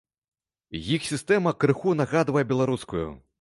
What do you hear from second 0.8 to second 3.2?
Іх сістэма крыху нагадвае беларускую.